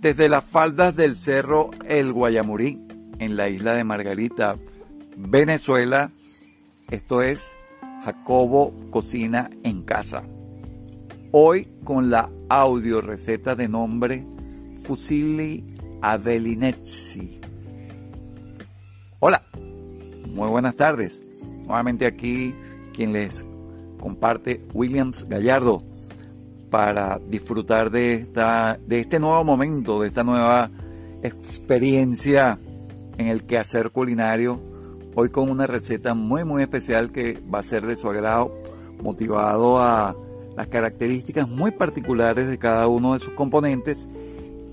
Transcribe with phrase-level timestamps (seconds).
[0.00, 2.78] Desde las faldas del cerro El Guayamurí,
[3.18, 4.56] en la isla de Margarita,
[5.14, 6.10] Venezuela,
[6.90, 7.52] esto es
[8.02, 10.22] Jacobo Cocina en Casa.
[11.32, 14.24] Hoy con la audio receta de nombre
[14.84, 15.62] Fusili
[16.00, 17.38] Avelinezzi.
[19.18, 19.42] Hola,
[20.28, 21.22] muy buenas tardes.
[21.66, 22.54] Nuevamente aquí
[22.94, 23.44] quien les
[23.98, 25.89] comparte Williams Gallardo
[26.70, 30.70] para disfrutar de, esta, de este nuevo momento, de esta nueva
[31.22, 32.58] experiencia
[33.18, 34.60] en el quehacer culinario.
[35.14, 38.54] Hoy con una receta muy muy especial que va a ser de su agrado,
[39.02, 40.14] motivado a
[40.56, 44.08] las características muy particulares de cada uno de sus componentes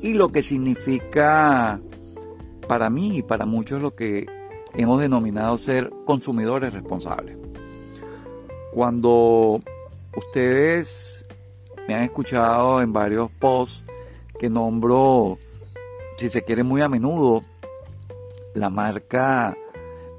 [0.00, 1.80] y lo que significa
[2.68, 4.26] para mí y para muchos lo que
[4.74, 7.36] hemos denominado ser consumidores responsables.
[8.72, 9.60] Cuando
[10.16, 11.19] ustedes
[11.90, 13.84] me han escuchado en varios posts
[14.38, 15.38] que nombro,
[16.18, 17.42] si se quiere, muy a menudo
[18.54, 19.56] la marca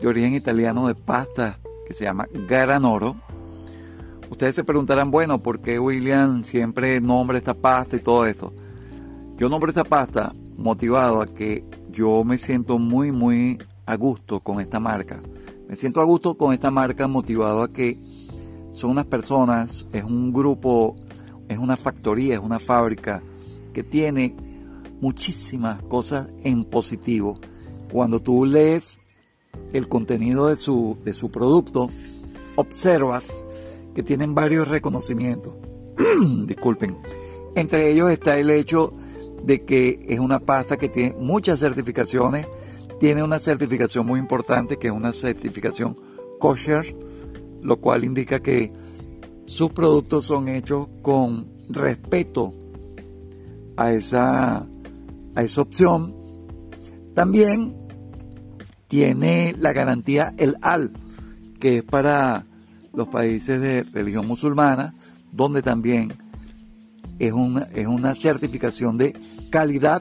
[0.00, 3.14] de origen italiano de pasta que se llama Garanoro.
[4.30, 8.52] Ustedes se preguntarán, bueno, ¿por qué William siempre nombra esta pasta y todo esto?
[9.36, 14.60] Yo nombro esta pasta motivado a que yo me siento muy, muy a gusto con
[14.60, 15.20] esta marca.
[15.68, 17.96] Me siento a gusto con esta marca motivado a que
[18.72, 20.96] son unas personas, es un grupo
[21.50, 23.22] es una factoría, es una fábrica
[23.74, 24.36] que tiene
[25.00, 27.40] muchísimas cosas en positivo.
[27.92, 28.98] Cuando tú lees
[29.72, 31.90] el contenido de su, de su producto,
[32.54, 33.26] observas
[33.96, 35.52] que tienen varios reconocimientos.
[36.46, 36.96] Disculpen.
[37.56, 38.92] Entre ellos está el hecho
[39.42, 42.46] de que es una pasta que tiene muchas certificaciones.
[43.00, 45.96] Tiene una certificación muy importante que es una certificación
[46.38, 46.94] kosher,
[47.60, 48.72] lo cual indica que
[49.50, 52.54] sus productos son hechos con respeto
[53.76, 54.58] a esa,
[55.34, 56.14] a esa opción.
[57.16, 57.74] También
[58.86, 60.92] tiene la garantía el AL,
[61.58, 62.46] que es para
[62.94, 64.94] los países de religión musulmana,
[65.32, 66.14] donde también
[67.18, 69.16] es una, es una certificación de
[69.50, 70.00] calidad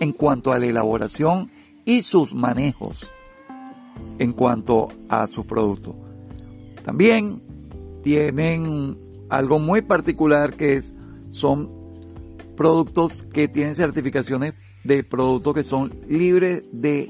[0.00, 1.50] en cuanto a la elaboración
[1.86, 3.08] y sus manejos
[4.18, 5.96] en cuanto a su producto.
[6.84, 7.51] También
[8.02, 8.98] tienen
[9.28, 10.92] algo muy particular que es,
[11.30, 11.70] son
[12.56, 14.54] productos que tienen certificaciones
[14.84, 17.08] de productos que son libres de,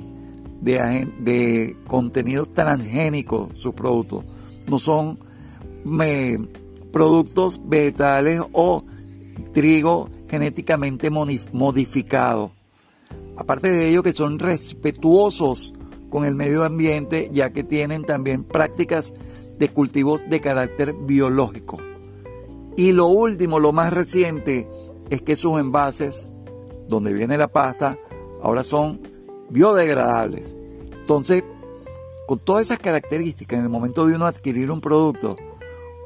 [0.60, 4.24] de, de contenido transgénico, sus productos.
[4.66, 5.18] No son
[6.92, 8.84] productos vegetales o
[9.52, 12.52] trigo genéticamente modificado.
[13.36, 15.72] Aparte de ello que son respetuosos
[16.08, 19.14] con el medio ambiente ya que tienen también prácticas
[19.58, 21.78] de cultivos de carácter biológico.
[22.76, 24.68] Y lo último, lo más reciente,
[25.10, 26.26] es que sus envases,
[26.88, 27.98] donde viene la pasta,
[28.42, 29.00] ahora son
[29.50, 30.56] biodegradables.
[31.00, 31.44] Entonces,
[32.26, 35.36] con todas esas características, en el momento de uno adquirir un producto,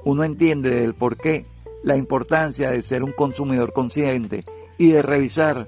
[0.04, 1.46] uno entiende del por qué
[1.82, 4.44] la importancia de ser un consumidor consciente
[4.78, 5.66] y de revisar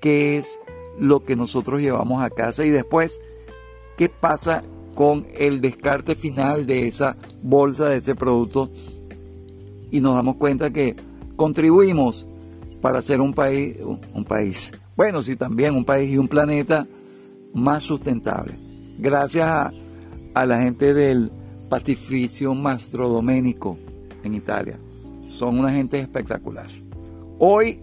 [0.00, 0.60] qué es
[0.98, 3.20] lo que nosotros llevamos a casa y después
[3.96, 4.62] qué pasa
[4.98, 8.68] con el descarte final de esa bolsa, de ese producto,
[9.92, 10.96] y nos damos cuenta que
[11.36, 12.26] contribuimos
[12.82, 16.88] para ser un país, un país, bueno, sí también un país y un planeta
[17.54, 18.58] más sustentable.
[18.98, 19.70] Gracias a,
[20.34, 21.30] a la gente del
[21.68, 23.78] Pastificio Mastro Domenico
[24.24, 24.80] en Italia.
[25.28, 26.70] Son una gente espectacular.
[27.38, 27.82] Hoy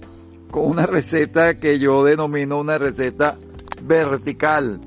[0.52, 3.38] con una receta que yo denomino una receta
[3.84, 4.82] vertical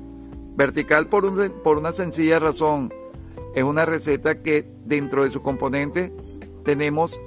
[0.59, 2.93] Vertical por, por una sencilla razón.
[3.55, 6.11] Es una receta que dentro de su componente
[6.65, 7.17] tenemos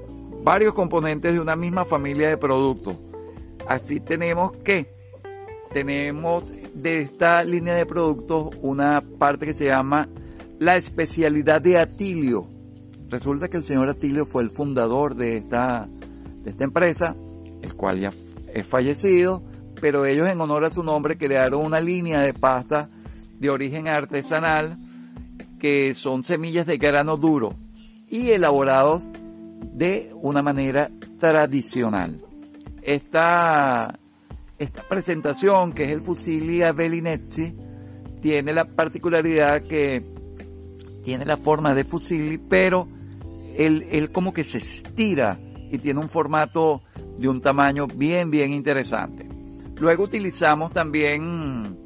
[0.45, 2.95] varios componentes de una misma familia de productos.
[3.67, 4.93] Así tenemos que
[5.73, 10.11] tenemos de esta línea de productos una parte que se llama
[10.59, 12.47] la especialidad de Atilio.
[13.09, 15.89] Resulta que el señor Atilio fue el fundador de esta,
[16.45, 17.17] de esta empresa,
[17.63, 18.13] el cual ya
[18.53, 19.43] es fallecido,
[19.81, 22.91] pero ellos en honor a su nombre crearon una línea de pasta
[23.43, 24.79] de origen artesanal
[25.59, 27.51] que son semillas de grano duro
[28.09, 29.09] y elaborados
[29.75, 32.21] de una manera tradicional.
[32.83, 33.99] Esta,
[34.59, 37.53] esta presentación, que es el Fusilli Bellinezzi,
[38.21, 40.05] tiene la particularidad que
[41.05, 42.87] tiene la forma de Fusilli, pero
[43.57, 46.81] él, él como que se estira y tiene un formato
[47.19, 49.27] de un tamaño bien, bien interesante.
[49.81, 51.82] Luego utilizamos también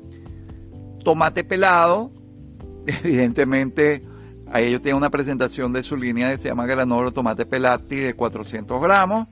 [1.06, 2.10] tomate pelado,
[2.88, 4.02] evidentemente
[4.50, 8.14] ahí ellos tienen una presentación de su línea que se llama Granoro Tomate Pelati de
[8.14, 9.28] 400 gramos.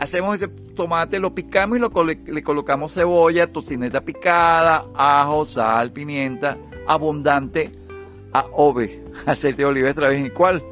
[0.00, 6.58] hacemos ese tomate, lo picamos y lo, le colocamos cebolla, tocineta picada, ajo, sal, pimienta,
[6.88, 7.70] abundante
[8.32, 10.32] AOVE, aceite de oliva extra virgen.
[10.34, 10.64] ¿Cuál?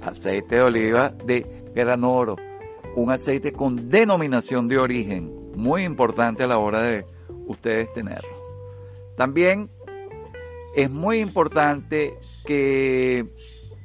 [0.00, 2.36] Aceite de oliva de gran oro,
[2.96, 7.04] un aceite con denominación de origen, muy importante a la hora de
[7.46, 8.39] ustedes tenerlo.
[9.20, 9.68] También
[10.74, 13.26] es muy importante que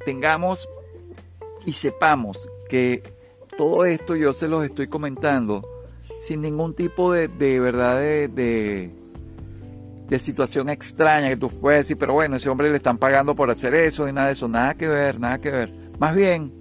[0.06, 0.70] tengamos
[1.66, 2.38] y sepamos
[2.70, 3.04] que
[3.58, 5.62] todo esto yo se los estoy comentando
[6.22, 7.28] sin ningún tipo de,
[7.60, 8.94] verdad de,
[10.08, 13.52] de, situación extraña que tú puedes decir, pero bueno, ese hombre le están pagando por
[13.52, 15.74] hacer eso y nada de eso, nada que ver, nada que ver.
[16.00, 16.54] Más bien,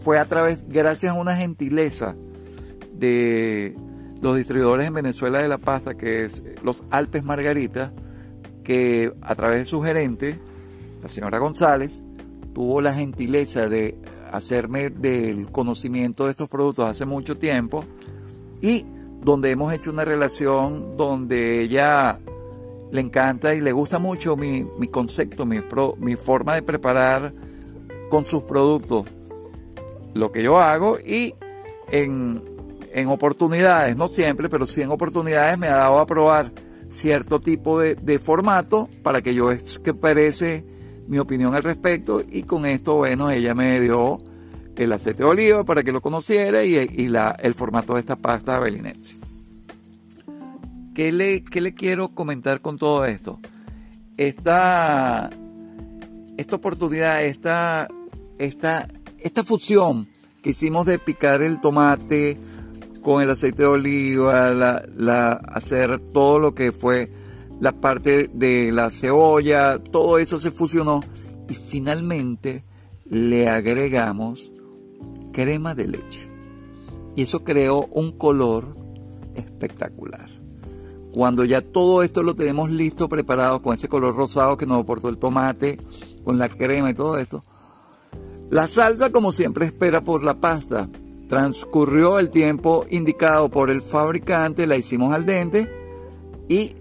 [0.00, 2.16] fue a través, gracias a una gentileza
[2.90, 3.76] de
[4.22, 7.92] los distribuidores en Venezuela de la pasta, que es los Alpes Margarita,
[8.64, 10.38] que a través de su gerente,
[11.02, 12.02] la señora González,
[12.52, 13.96] tuvo la gentileza de
[14.32, 17.84] hacerme del conocimiento de estos productos hace mucho tiempo
[18.60, 18.84] y
[19.22, 22.18] donde hemos hecho una relación donde ella
[22.90, 25.60] le encanta y le gusta mucho mi, concepto, mi,
[25.98, 27.32] mi forma de preparar
[28.08, 29.06] con sus productos.
[30.14, 31.34] Lo que yo hago y
[31.90, 32.42] en,
[32.92, 36.52] en oportunidades, no siempre, pero sí en oportunidades me ha dado a probar
[36.94, 40.64] cierto tipo de, de formato para que yo exprese
[41.06, 44.18] mi opinión al respecto y con esto, bueno, ella me dio
[44.76, 48.58] el aceite de oliva para que lo conociera y, la, el formato de esta pasta
[48.58, 49.16] belinense.
[50.94, 53.38] ¿Qué le, ¿Qué le quiero comentar con todo esto?
[54.16, 55.30] Esta,
[56.36, 57.88] esta oportunidad, esta,
[58.38, 58.88] esta,
[59.18, 60.08] esta fusión
[60.42, 62.36] que hicimos de picar el tomate
[63.04, 67.12] con el aceite de oliva, la, hacer todo lo que fue
[67.60, 71.04] la parte de la cebolla, todo eso se fusionó
[71.48, 72.64] y finalmente
[73.04, 74.50] le agregamos
[75.32, 76.28] crema de leche.
[77.14, 78.74] Y eso creó un color
[79.36, 80.28] espectacular.
[81.12, 85.10] Cuando ya todo esto lo tenemos listo, preparado con ese color rosado que nos aportó
[85.10, 85.78] el tomate,
[86.24, 87.44] con la crema y todo esto,
[88.50, 90.88] la salsa como siempre espera por la pasta.
[91.28, 95.70] Transcurrió el tiempo indicado por el fabricante, la hicimos al dente
[96.48, 96.74] y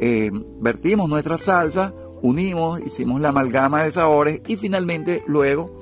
[0.00, 0.30] eh,
[0.60, 1.92] vertimos nuestra salsa,
[2.22, 5.78] unimos, hicimos la amalgama de sabores y finalmente luego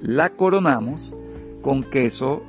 [0.00, 1.12] la coronamos
[1.62, 2.42] con queso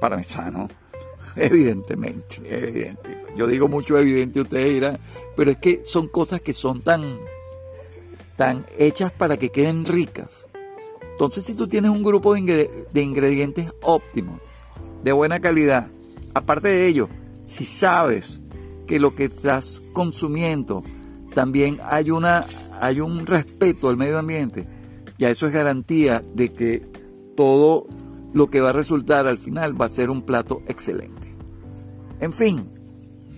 [0.00, 0.68] parmesano.
[1.36, 3.18] Evidentemente, evidente.
[3.36, 4.98] Yo digo mucho evidente, ustedes dirán,
[5.34, 7.18] pero es que son cosas que son tan,
[8.36, 10.46] tan hechas para que queden ricas.
[11.22, 14.40] Entonces, si tú tienes un grupo de ingredientes óptimos,
[15.04, 15.86] de buena calidad,
[16.34, 17.08] aparte de ello,
[17.46, 18.40] si sabes
[18.88, 20.82] que lo que estás consumiendo
[21.32, 22.44] también hay una
[22.80, 24.66] hay un respeto al medio ambiente,
[25.16, 26.88] ya eso es garantía de que
[27.36, 27.86] todo
[28.34, 31.36] lo que va a resultar al final va a ser un plato excelente.
[32.18, 32.64] En fin,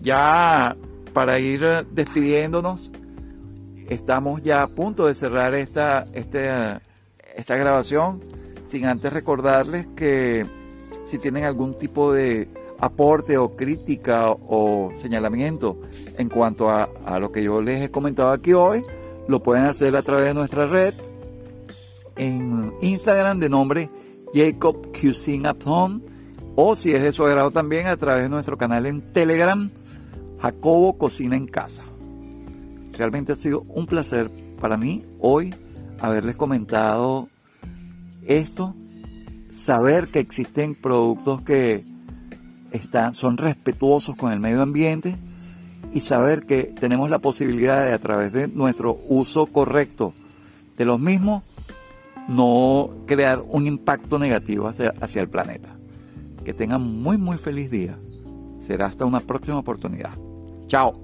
[0.00, 0.75] ya
[1.12, 1.60] para ir
[1.92, 2.90] despidiéndonos,
[3.90, 6.48] estamos ya a punto de cerrar esta, este,
[7.36, 8.20] esta grabación,
[8.69, 10.46] sin antes recordarles que
[11.04, 12.48] si tienen algún tipo de
[12.78, 15.81] aporte o crítica o señalamiento
[16.19, 16.88] en cuanto a,
[17.19, 18.82] lo que yo les he comentado aquí hoy,
[19.28, 20.94] lo pueden hacer a través de nuestra red
[22.16, 23.90] en Instagram de nombre
[24.34, 24.88] Jacob
[26.56, 29.70] o si es de su agrado también a través de nuestro canal en Telegram
[30.40, 31.85] Jacobo Cocina en Casa.
[32.92, 34.30] Realmente ha sido un placer
[34.61, 35.54] para mí hoy
[36.00, 37.28] haberles comentado
[38.26, 38.74] esto,
[39.52, 41.84] saber que existen productos que
[42.72, 45.16] están, son respetuosos con el medio ambiente
[45.92, 50.12] y saber que tenemos la posibilidad de a través de nuestro uso correcto
[50.76, 51.42] de los mismos
[52.28, 55.68] no crear un impacto negativo hacia, el planeta.
[56.44, 57.96] Que tengan muy muy feliz día.
[58.66, 60.12] Será hasta una próxima oportunidad.
[60.66, 61.02] Chao.